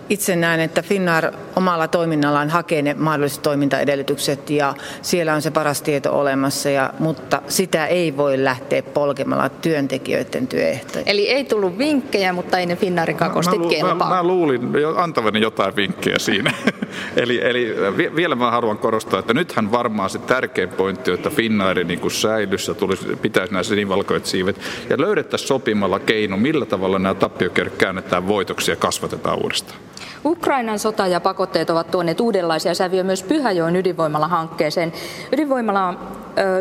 itse 0.09 0.35
näen, 0.35 0.59
että 0.59 0.81
Finnair 0.81 1.31
omalla 1.55 1.87
toiminnallaan 1.87 2.49
hakee 2.49 2.81
ne 2.81 2.93
mahdolliset 2.93 3.41
toimintaedellytykset 3.41 4.49
ja 4.49 4.73
siellä 5.01 5.33
on 5.33 5.41
se 5.41 5.51
paras 5.51 5.81
tieto 5.81 6.19
olemassa, 6.19 6.69
ja, 6.69 6.93
mutta 6.99 7.41
sitä 7.47 7.87
ei 7.87 8.17
voi 8.17 8.43
lähteä 8.43 8.83
polkemalla 8.83 9.49
työntekijöiden 9.49 10.47
työehtoja. 10.47 11.03
Eli 11.07 11.29
ei 11.29 11.43
tullut 11.43 11.77
vinkkejä, 11.77 12.33
mutta 12.33 12.57
ei 12.57 12.65
ne 12.65 12.75
Finnairin 12.75 13.17
kakostit 13.17 13.59
mä, 13.59 13.69
kelpaa. 13.69 14.09
Mä, 14.09 14.15
mä 14.15 14.23
luulin 14.23 14.61
antavani 14.95 15.41
jotain 15.41 15.75
vinkkejä 15.75 16.19
siinä. 16.19 16.53
eli, 17.17 17.41
eli 17.43 17.75
vielä 18.15 18.35
mä 18.35 18.51
haluan 18.51 18.77
korostaa, 18.77 19.19
että 19.19 19.33
nythän 19.33 19.71
varmaan 19.71 20.09
se 20.09 20.19
tärkein 20.19 20.69
pointti 20.69 21.11
on, 21.11 21.17
että 21.17 21.29
Finnairi 21.29 21.83
niin 21.83 22.11
säilyssä 22.11 22.73
tulisi, 22.73 23.15
pitäisi 23.21 23.53
nämä 23.53 23.63
sinivalkoiset 23.63 24.25
siivet 24.25 24.59
ja 24.89 25.01
löydettäisiin 25.01 25.47
sopimalla 25.47 25.99
keino, 25.99 26.37
millä 26.37 26.65
tavalla 26.65 26.99
nämä 26.99 27.15
tappiokerrat 27.15 27.75
käännetään 27.77 28.27
voitoksi 28.27 28.71
ja 28.71 28.75
kasvatetaan 28.75 29.37
uudestaan. 29.37 29.79
Ukrainan 30.25 30.79
sota 30.79 31.07
ja 31.07 31.19
pakotteet 31.19 31.69
ovat 31.69 31.91
tuoneet 31.91 32.19
uudenlaisia 32.19 32.73
sävyjä 32.73 33.03
myös 33.03 33.23
Pyhäjoen 33.23 33.75
ydinvoimala-hankkeeseen. 33.75 34.93
Ydinvoimalaa 35.31 36.11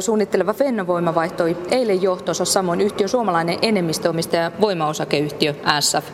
suunnitteleva 0.01 0.53
Fennovoima 0.53 1.15
vaihtoi 1.15 1.57
eilen 1.71 2.03
johtonsa, 2.03 2.45
samoin 2.45 2.81
yhtiön 2.81 3.09
suomalainen 3.09 3.59
enemmistöomistaja 3.63 4.53
voimaosakeyhtiö 4.61 5.55
SF 5.81 6.05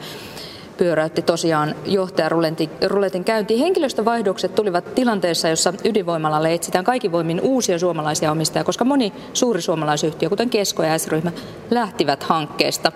pyöräytti 0.77 1.23
tosiaan 1.23 1.75
johtajaruletin 1.85 3.25
käyntiin. 3.25 3.61
Henkilöstövaihdokset 3.61 4.55
tulivat 4.55 4.95
tilanteessa, 4.95 5.49
jossa 5.49 5.73
ydinvoimalalle 5.85 6.55
etsitään 6.55 6.85
kaikki 6.85 7.13
voimin 7.13 7.41
uusia 7.41 7.79
suomalaisia 7.79 8.33
omistajia, 8.33 8.65
koska 8.65 8.85
moni 8.85 9.13
suuri 9.33 9.63
suomalaisyhtiö, 9.63 10.29
kuten 10.29 10.51
Kesko 10.51 10.83
ja 10.83 10.99
S-ryhmä, 10.99 11.33
lähtivät 11.71 12.23
hankkeesta. 12.23 12.93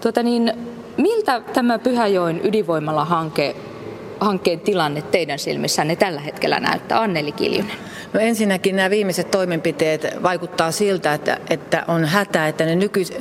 Tuota 0.00 0.22
niin, 0.22 0.52
miltä 0.96 1.42
tämä 1.52 1.78
Pyhäjoen 1.78 2.40
ydinvoimala-hanke 2.44 3.56
hankkeen 4.20 4.60
tilanne 4.60 5.02
teidän 5.02 5.38
silmissänne 5.38 5.96
tällä 5.96 6.20
hetkellä 6.20 6.60
näyttää? 6.60 7.00
Anneli 7.00 7.32
Kiljunen. 7.32 7.76
No 8.12 8.20
ensinnäkin 8.20 8.76
nämä 8.76 8.90
viimeiset 8.90 9.30
toimenpiteet 9.30 10.22
vaikuttaa 10.22 10.72
siltä, 10.72 11.14
että, 11.14 11.38
että 11.50 11.84
on 11.88 12.04
hätä, 12.04 12.48
että 12.48 12.64
ne 12.64 12.74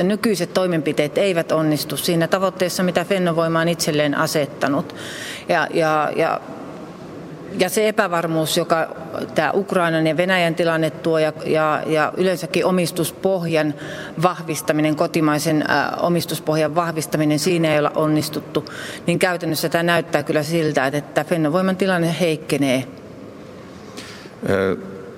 nykyiset 0.04 0.54
toimenpiteet 0.54 1.18
eivät 1.18 1.52
onnistu 1.52 1.98
siinä 1.98 2.28
tavoitteessa, 2.28 2.84
mitä 2.84 3.06
Fennovoima 3.06 3.60
on 3.60 3.70
itselleen 3.70 4.16
asettanut. 4.16 4.96
Ja, 5.50 5.68
ja, 5.74 6.12
ja 6.16 6.42
ja 7.60 7.70
se 7.70 7.88
epävarmuus, 7.88 8.58
joka 8.58 8.96
tämä 9.36 9.52
Ukrainan 9.54 10.08
ja 10.08 10.18
Venäjän 10.18 10.56
tilanne 10.56 10.90
tuo 10.90 11.20
ja, 11.20 11.34
ja, 11.46 11.84
ja 11.86 12.14
yleensäkin 12.18 12.66
omistuspohjan 12.66 13.74
vahvistaminen, 14.22 14.96
kotimaisen 14.96 15.62
ä, 15.62 15.92
omistuspohjan 15.98 16.76
vahvistaminen, 16.76 17.40
siinä 17.40 17.74
ei 17.74 17.80
olla 17.80 17.92
onnistuttu, 17.96 18.66
niin 19.08 19.20
käytännössä 19.20 19.70
tämä 19.70 19.84
näyttää 19.84 20.24
kyllä 20.24 20.44
siltä, 20.44 20.88
että 20.88 21.24
Fennovoiman 21.24 21.78
tilanne 21.78 22.16
heikkenee 22.20 22.84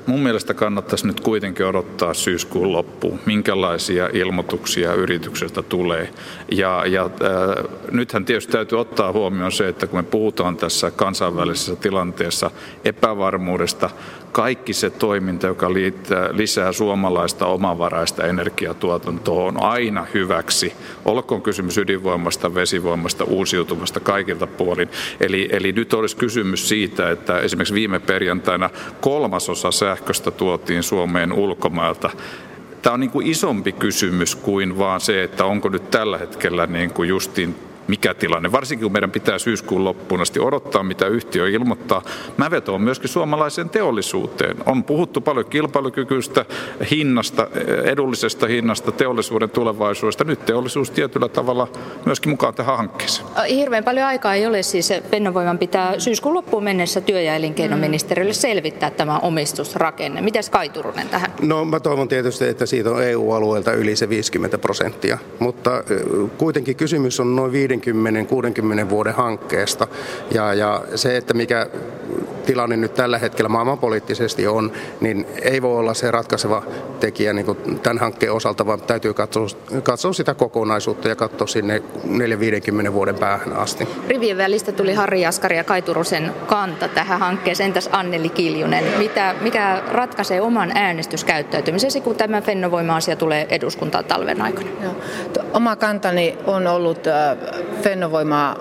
Mun 0.05 0.20
mielestä 0.20 0.53
kannattaisi 0.53 1.08
nyt 1.08 1.20
kuitenkin 1.20 1.65
odottaa 1.65 2.13
syyskuun 2.13 2.72
loppuun, 2.72 3.20
minkälaisia 3.25 4.10
ilmoituksia 4.13 4.93
yrityksestä 4.93 5.62
tulee. 5.62 6.10
Ja, 6.51 6.84
ja 6.86 7.03
äh, 7.03 7.65
nythän 7.91 8.25
tietysti 8.25 8.51
täytyy 8.51 8.79
ottaa 8.79 9.12
huomioon 9.12 9.51
se, 9.51 9.67
että 9.67 9.88
kun 9.88 10.00
me 10.00 10.03
puhutaan 10.03 10.58
tässä 10.58 10.91
kansainvälisessä 10.91 11.75
tilanteessa 11.75 12.51
epävarmuudesta, 12.86 13.89
kaikki 14.31 14.74
se 14.74 14.89
toiminta, 14.89 15.48
joka 15.48 15.74
liittää, 15.74 16.29
lisää 16.31 16.72
suomalaista 16.72 17.46
omavaraista 17.46 18.24
energiatuotantoa, 18.24 19.43
on 19.43 19.63
aina 19.63 20.05
hyväksi. 20.13 20.74
Olkoon 21.05 21.41
kysymys 21.41 21.77
ydinvoimasta, 21.77 22.55
vesivoimasta, 22.55 23.24
uusiutuvasta 23.24 24.00
kaikilta 24.00 24.48
puolin. 24.48 24.89
Eli, 25.20 25.50
eli 25.51 25.72
nyt 25.72 25.93
olisi 25.93 26.17
kysymys 26.17 26.70
siitä, 26.70 27.12
että 27.12 27.39
esimerkiksi 27.39 27.74
viime 27.74 28.00
perjantaina 28.00 28.70
kolmasosa 29.01 29.72
sähköstä 29.91 30.31
tuotiin 30.31 30.83
Suomeen 30.83 31.33
ulkomailta. 31.33 32.10
Tämä 32.81 32.93
on 32.93 33.00
niin 33.00 33.10
kuin 33.10 33.27
isompi 33.27 33.71
kysymys 33.71 34.36
kuin 34.36 34.77
vaan 34.77 35.01
se, 35.01 35.24
että 35.24 35.45
onko 35.45 35.69
nyt 35.69 35.91
tällä 35.91 36.17
hetkellä 36.17 36.67
niin 36.67 36.93
kuin 36.93 37.10
justiin 37.10 37.55
mikä 37.88 38.14
tilanne. 38.14 38.52
Varsinkin 38.52 38.86
kun 38.86 38.92
meidän 38.92 39.12
pitää 39.12 39.40
syyskuun 39.40 39.84
loppuun 39.84 40.22
asti 40.22 40.40
odottaa, 40.40 40.84
mitä 40.84 41.08
yhtiö 41.08 41.50
ilmoittaa. 41.50 42.02
Mä 42.38 42.52
vetoan 42.52 42.82
myöskin 42.82 43.10
suomalaiseen 43.10 43.70
teollisuuteen. 43.70 44.58
On 44.66 44.84
puhuttu 44.84 45.22
paljon 45.22 45.46
kilpailukykyistä 45.46 46.46
hinnasta, 46.92 47.48
edullisesta 47.84 48.48
hinnasta, 48.48 48.92
teollisuuden 48.92 49.50
tulevaisuudesta. 49.50 50.24
Nyt 50.24 50.46
teollisuus 50.46 50.92
tietyllä 50.92 51.30
tavalla 51.30 51.68
myöskin 52.06 52.30
mukaan 52.30 52.54
tähän 52.54 52.78
hankkeeseen. 52.78 53.28
Hirveän 53.50 53.84
paljon 53.84 54.06
aikaa 54.06 54.34
ei 54.34 54.48
ole 54.48 54.64
siis. 54.64 54.94
Fennovoiman 55.12 55.58
pitää 55.58 56.00
syyskuun 56.00 56.36
loppuun 56.36 56.64
mennessä 56.64 57.02
työ- 57.02 57.22
ja 57.22 57.36
elinkeinoministeriölle 57.36 58.34
selvittää 58.34 58.90
tämä 58.90 59.20
omistusrakenne. 59.20 60.22
Mitäs 60.22 60.50
Kai 60.50 60.70
Turunen 60.70 61.10
tähän? 61.10 61.34
No 61.42 61.66
mä 61.66 61.80
toivon 61.80 62.08
tietysti, 62.08 62.48
että 62.48 62.66
siitä 62.66 62.92
on 62.92 63.04
EU-alueelta 63.04 63.74
yli 63.74 63.96
se 63.96 64.10
50 64.10 64.58
prosenttia. 64.58 65.18
Mutta 65.40 65.84
kuitenkin 66.38 66.76
kysymys 66.76 67.20
on 67.20 67.36
noin 67.36 67.52
50-60 68.86 68.90
vuoden 68.90 69.13
hankkeesta. 69.13 69.88
Ja, 70.34 70.54
ja 70.54 70.84
se, 70.96 71.18
että 71.18 71.34
mikä 71.34 71.68
tilanne 72.46 72.78
nyt 72.78 72.94
tällä 72.94 73.18
hetkellä 73.18 73.50
maailmanpoliittisesti 73.50 74.48
on, 74.48 74.72
niin 75.01 75.25
ei 75.42 75.62
voi 75.62 75.78
olla 75.78 75.94
se 75.94 76.12
ratkaiseva 76.12 76.63
tekijä 77.00 77.34
niin 77.34 77.46
kuin 77.46 77.80
tämän 77.80 77.98
hankkeen 77.98 78.34
osalta, 78.34 78.66
vaan 78.66 78.82
täytyy 78.82 79.13
katsoa, 79.13 79.48
katsoa 79.84 80.13
sitä 80.13 80.34
kokonaisuutta 80.34 81.08
ja 81.08 81.16
katsoa 81.16 81.48
sinne 81.48 81.84
4-50 82.90 82.94
vuoden 82.94 83.16
päähän 83.16 83.54
asti. 83.54 83.88
Rivien 84.08 84.38
välistä 84.38 84.72
tuli 84.72 84.94
Harri 84.94 85.22
Jaskari 85.22 85.58
ja 85.58 85.63
Kai 85.63 85.82
Turusen 85.82 86.34
kanta 86.48 86.88
tähän 86.88 87.20
hankkeeseen. 87.20 87.68
Entäs 87.68 87.90
Anneli 87.92 88.30
Kiljunen, 88.30 88.84
mitä, 88.98 89.36
mikä 89.42 89.82
ratkaisee 89.92 90.42
oman 90.42 90.72
äänestyskäyttäytymisesi, 90.75 92.01
kun 92.01 92.16
tämä 92.16 92.42
Fennovoima-asia 92.42 93.16
tulee 93.16 93.48
eduskuntaan 93.50 94.06
talven 94.06 94.42
aikana? 94.42 94.70
Joo. 94.84 94.94
Oma 95.54 95.75
kantani 95.75 96.38
on 96.46 96.68
ollut 96.68 97.08
äh, 97.08 97.38
Fennovoimaa 97.82 98.56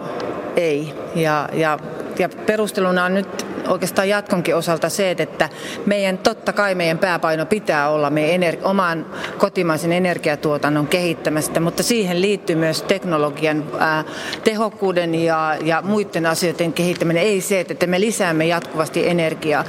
ei. 0.56 0.94
Ja, 1.14 1.48
ja, 1.52 1.78
ja 2.18 2.28
perusteluna 2.46 3.04
on 3.04 3.14
nyt 3.14 3.46
oikeastaan 3.70 4.08
jatkonkin 4.08 4.56
osalta 4.56 4.88
se, 4.88 5.10
että 5.10 5.48
meidän 5.86 6.18
totta 6.18 6.52
kai 6.52 6.74
meidän 6.74 6.98
pääpaino 6.98 7.46
pitää 7.46 7.88
olla 7.88 8.10
meidän 8.10 8.42
ener- 8.42 8.58
oman 8.62 9.06
kotimaisen 9.38 9.92
energiatuotannon 9.92 10.86
kehittämästä, 10.86 11.60
mutta 11.60 11.82
siihen 11.82 12.22
liittyy 12.22 12.56
myös 12.56 12.82
teknologian 12.82 13.64
ää, 13.78 14.04
tehokkuuden 14.44 15.14
ja, 15.14 15.56
ja 15.64 15.82
muiden 15.82 16.26
asioiden 16.26 16.72
kehittäminen. 16.72 17.22
Ei 17.22 17.40
se, 17.40 17.60
että 17.60 17.86
me 17.86 18.00
lisäämme 18.00 18.46
jatkuvasti 18.46 19.08
energiaa. 19.08 19.64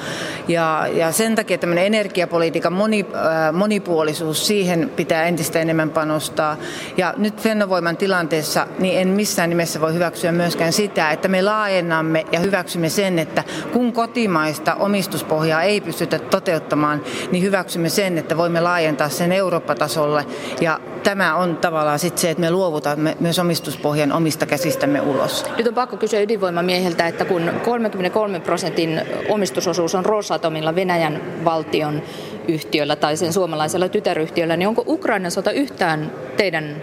Ja, 0.48 0.88
ja 0.94 1.12
sen 1.12 1.36
takia 1.36 1.58
tämmöinen 1.58 1.86
energiapolitiikan 1.86 2.74
moni, 2.74 3.06
ää, 3.14 3.52
monipuolisuus, 3.52 4.48
siihen 4.48 4.92
pitää 4.96 5.24
entistä 5.24 5.60
enemmän 5.60 5.90
panostaa. 5.90 6.58
Ja 6.98 7.14
nyt 7.18 7.42
Fennovoiman 7.42 7.98
tilanteessa 7.98 8.68
niin 8.80 9.00
en 9.00 9.08
missään 9.08 9.50
nimessä 9.50 9.82
voi 9.82 9.94
hyväksyä 9.94 10.32
myöskään 10.32 10.74
sitä, 10.74 11.12
että 11.12 11.28
me 11.28 11.42
laajennamme 11.42 12.26
ja 12.32 12.40
hyväksymme 12.40 12.90
sen, 12.90 13.20
että 13.20 13.44
kun 13.74 13.91
kotimaista 13.92 14.76
omistuspohjaa 14.76 15.62
ei 15.64 15.82
pystytä 15.82 16.20
toteuttamaan, 16.20 17.02
niin 17.32 17.44
hyväksymme 17.44 17.90
sen, 17.90 18.18
että 18.18 18.38
voimme 18.38 18.62
laajentaa 18.62 19.10
sen 19.10 19.32
Eurooppa-tasolle. 19.32 20.26
Ja 20.62 20.80
tämä 21.04 21.36
on 21.36 21.58
tavallaan 21.58 22.00
sitten 22.00 22.22
se, 22.22 22.30
että 22.30 22.42
me 22.42 22.52
luovutamme 22.52 23.18
myös 23.20 23.40
omistuspohjan 23.40 24.12
omista 24.12 24.46
käsistämme 24.46 25.02
ulos. 25.02 25.46
Nyt 25.58 25.68
on 25.68 25.74
pakko 25.74 25.98
kysyä 25.98 26.22
ydinvoimamieheltä, 26.22 27.08
että 27.08 27.26
kun 27.26 27.52
33 27.66 28.40
prosentin 28.40 29.02
omistusosuus 29.30 29.96
on 29.96 30.06
Rosatomilla 30.06 30.76
Venäjän 30.76 31.22
valtion 31.46 32.02
yhtiöllä 32.48 32.96
tai 32.96 33.18
sen 33.18 33.34
suomalaisella 33.34 33.90
tytäryhtiöllä, 33.90 34.58
niin 34.58 34.68
onko 34.68 34.84
Ukrainan 34.88 35.32
sota 35.32 35.52
yhtään 35.52 36.12
teidän 36.38 36.76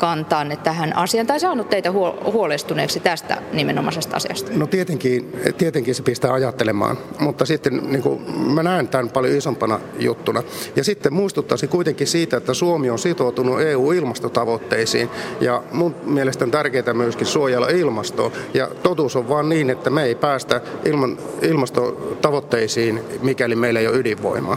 kantaanne 0.00 0.56
tähän 0.56 0.96
asiaan 0.96 1.26
tai 1.26 1.40
saanut 1.40 1.68
teitä 1.68 1.92
huolestuneeksi 2.32 3.00
tästä 3.00 3.42
nimenomaisesta 3.52 4.16
asiasta? 4.16 4.50
No 4.54 4.66
tietenkin, 4.66 5.32
tietenkin 5.58 5.94
se 5.94 6.02
pistää 6.02 6.32
ajattelemaan, 6.32 6.98
mutta 7.18 7.46
sitten 7.46 7.80
niin 7.84 8.02
kuin, 8.02 8.30
mä 8.36 8.62
näen 8.62 8.88
tämän 8.88 9.10
paljon 9.10 9.36
isompana 9.36 9.80
juttuna. 9.98 10.42
Ja 10.76 10.84
sitten 10.84 11.14
muistuttaisin 11.14 11.68
kuitenkin 11.68 12.06
siitä, 12.06 12.36
että 12.36 12.54
Suomi 12.54 12.90
on 12.90 12.98
sitoutunut 12.98 13.60
EU-ilmastotavoitteisiin 13.60 15.10
ja 15.40 15.62
mun 15.72 15.94
mielestä 16.04 16.44
on 16.44 16.50
tärkeää 16.50 16.94
myöskin 16.94 17.26
suojella 17.26 17.68
ilmastoa. 17.68 18.30
Ja 18.54 18.68
totuus 18.82 19.16
on 19.16 19.28
vaan 19.28 19.48
niin, 19.48 19.70
että 19.70 19.90
me 19.90 20.02
ei 20.02 20.14
päästä 20.14 20.60
ilman, 20.84 21.18
ilmastotavoitteisiin, 21.42 23.00
mikäli 23.22 23.56
meillä 23.56 23.80
ei 23.80 23.88
ole 23.88 23.96
ydinvoimaa. 23.96 24.56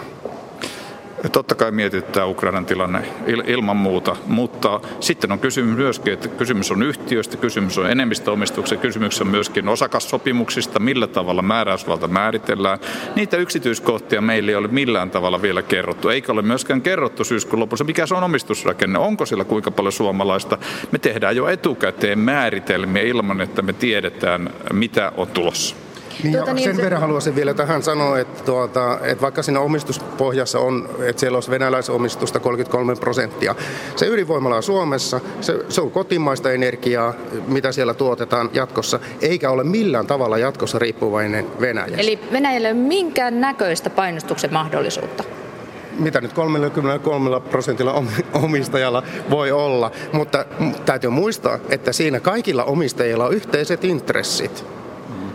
Totta 1.31 1.55
kai 1.55 1.71
mietittää 1.71 2.25
Ukrainan 2.25 2.65
tilanne 2.65 3.05
ilman 3.47 3.77
muuta, 3.77 4.15
mutta 4.25 4.79
sitten 4.99 5.31
on 5.31 5.39
kysymys 5.39 5.77
myöskin, 5.77 6.13
että 6.13 6.27
kysymys 6.27 6.71
on 6.71 6.83
yhtiöstä, 6.83 7.37
kysymys 7.37 7.77
on 7.77 7.91
enemmistöomistuksen, 7.91 8.79
kysymys 8.79 9.21
on 9.21 9.27
myöskin 9.27 9.69
osakassopimuksista, 9.69 10.79
millä 10.79 11.07
tavalla 11.07 11.41
määräysvalta 11.41 12.07
määritellään. 12.07 12.79
Niitä 13.15 13.37
yksityiskohtia 13.37 14.21
meillä 14.21 14.51
ei 14.51 14.55
ole 14.55 14.67
millään 14.67 15.11
tavalla 15.11 15.41
vielä 15.41 15.61
kerrottu, 15.61 16.09
eikä 16.09 16.31
ole 16.31 16.41
myöskään 16.41 16.81
kerrottu 16.81 17.23
syyskuun 17.23 17.59
lopussa, 17.59 17.85
mikä 17.85 18.05
se 18.05 18.15
on 18.15 18.23
omistusrakenne, 18.23 18.99
onko 18.99 19.25
siellä 19.25 19.45
kuinka 19.45 19.71
paljon 19.71 19.91
suomalaista. 19.91 20.57
Me 20.91 20.99
tehdään 20.99 21.35
jo 21.35 21.47
etukäteen 21.47 22.19
määritelmiä 22.19 23.03
ilman, 23.03 23.41
että 23.41 23.61
me 23.61 23.73
tiedetään, 23.73 24.49
mitä 24.73 25.11
on 25.17 25.27
tulossa. 25.27 25.75
Niin, 26.23 26.35
tuota, 26.35 26.53
niin, 26.53 26.63
sen 26.63 26.75
se... 26.75 26.81
verran 26.81 27.01
haluaisin 27.01 27.35
vielä 27.35 27.53
tähän 27.53 27.83
sanoa, 27.83 28.19
että, 28.19 28.43
tuota, 28.43 28.99
että 29.03 29.21
vaikka 29.21 29.43
siinä 29.43 29.59
omistuspohjassa 29.59 30.59
on, 30.59 30.89
että 31.05 31.19
siellä 31.19 31.35
olisi 31.35 31.51
venäläisomistusta 31.51 32.39
33 32.39 32.95
prosenttia, 32.95 33.55
se 33.95 34.07
ydinvoimala 34.07 34.55
on 34.55 34.63
Suomessa, 34.63 35.19
se, 35.41 35.59
se 35.69 35.81
on 35.81 35.91
kotimaista 35.91 36.51
energiaa, 36.51 37.13
mitä 37.47 37.71
siellä 37.71 37.93
tuotetaan 37.93 38.49
jatkossa, 38.53 38.99
eikä 39.21 39.49
ole 39.49 39.63
millään 39.63 40.07
tavalla 40.07 40.37
jatkossa 40.37 40.79
riippuvainen 40.79 41.47
Venäjästä. 41.61 41.97
Eli 41.97 42.19
Venäjällä 42.31 42.67
ei 42.67 42.73
ole 42.73 42.81
minkään 42.81 43.41
näköistä 43.41 43.89
painostuksen 43.89 44.53
mahdollisuutta? 44.53 45.23
mitä 45.99 46.21
nyt 46.21 46.33
33 46.33 47.39
prosentilla 47.39 48.03
omistajalla 48.33 49.03
voi 49.29 49.51
olla, 49.51 49.91
mutta 50.11 50.45
täytyy 50.85 51.09
muistaa, 51.09 51.59
että 51.69 51.93
siinä 51.93 52.19
kaikilla 52.19 52.63
omistajilla 52.63 53.25
on 53.25 53.33
yhteiset 53.33 53.83
intressit. 53.83 54.65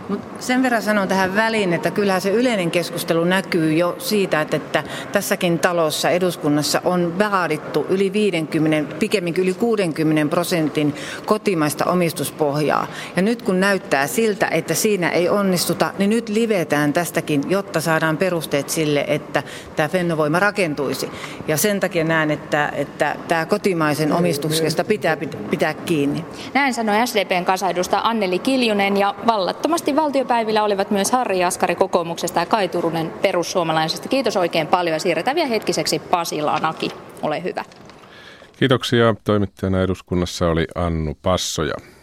Mut 0.09 0.21
sen 0.39 0.63
verran 0.63 0.81
sanon 0.81 1.07
tähän 1.07 1.35
väliin, 1.35 1.73
että 1.73 1.91
kyllähän 1.91 2.21
se 2.21 2.29
yleinen 2.29 2.71
keskustelu 2.71 3.23
näkyy 3.23 3.73
jo 3.73 3.95
siitä, 3.99 4.41
että, 4.41 4.57
että 4.57 4.83
tässäkin 5.11 5.59
talossa, 5.59 6.09
eduskunnassa 6.09 6.81
on 6.85 7.19
vaadittu 7.19 7.85
yli 7.89 8.13
50, 8.13 8.95
pikemminkin 8.95 9.43
yli 9.43 9.53
60 9.53 10.29
prosentin 10.29 10.95
kotimaista 11.25 11.85
omistuspohjaa. 11.85 12.87
Ja 13.15 13.21
nyt 13.21 13.41
kun 13.41 13.59
näyttää 13.59 14.07
siltä, 14.07 14.47
että 14.47 14.73
siinä 14.73 15.09
ei 15.09 15.29
onnistuta, 15.29 15.93
niin 15.97 16.09
nyt 16.09 16.29
livetään 16.29 16.93
tästäkin, 16.93 17.41
jotta 17.49 17.81
saadaan 17.81 18.17
perusteet 18.17 18.69
sille, 18.69 19.05
että 19.07 19.43
tämä 19.75 19.89
Fennovoima 19.89 20.39
rakentuisi. 20.39 21.09
Ja 21.47 21.57
sen 21.57 21.79
takia 21.79 22.03
näen, 22.03 22.31
että, 22.31 22.69
että 22.75 23.15
tämä 23.27 23.45
kotimaisen 23.45 24.13
omistuksesta 24.13 24.83
pitää 24.83 25.17
pitää 25.49 25.73
kiinni. 25.73 26.25
Näin 26.53 26.73
sanoi 26.73 27.07
SDPn 27.07 27.45
kansanedustaja 27.45 28.01
Anneli 28.01 28.39
Kiljunen 28.39 28.97
ja 28.97 29.15
vallattomasti 29.27 29.98
valtiopäivillä 29.99 30.63
olivat 30.63 30.91
myös 30.91 31.11
Harri 31.11 31.39
Jaskari 31.39 31.75
kokoomuksesta 31.75 32.39
ja 32.39 32.45
Kai 32.45 32.67
Turunen 32.67 33.13
perussuomalaisesta. 33.21 34.09
Kiitos 34.09 34.37
oikein 34.37 34.67
paljon 34.67 34.93
ja 34.93 34.99
siirretään 34.99 35.35
vielä 35.35 35.47
hetkiseksi 35.47 35.99
Pasilaan. 35.99 36.65
Aki, 36.65 36.91
ole 37.21 37.43
hyvä. 37.43 37.65
Kiitoksia. 38.59 39.15
Toimittajana 39.23 39.81
eduskunnassa 39.81 40.47
oli 40.47 40.67
Annu 40.75 41.17
Passoja. 41.21 41.75